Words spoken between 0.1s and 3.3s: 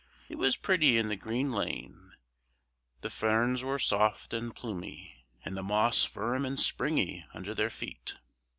It was pretty in the green lane. The